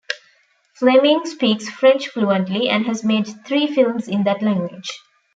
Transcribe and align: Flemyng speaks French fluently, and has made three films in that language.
Flemyng 0.79 1.25
speaks 1.27 1.69
French 1.69 2.07
fluently, 2.07 2.69
and 2.69 2.87
has 2.87 3.03
made 3.03 3.45
three 3.45 3.67
films 3.67 4.07
in 4.07 4.23
that 4.23 4.41
language. 4.41 4.89